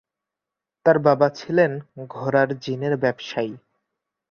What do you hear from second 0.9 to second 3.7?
বাবা ছিলেন ঘোড়ার জিনের ব্যবসায়ী।